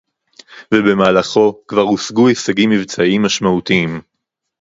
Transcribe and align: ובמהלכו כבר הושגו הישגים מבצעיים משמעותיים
ובמהלכו 0.73 1.59
כבר 1.67 1.81
הושגו 1.81 2.27
הישגים 2.27 2.69
מבצעיים 2.69 3.21
משמעותיים 3.21 4.01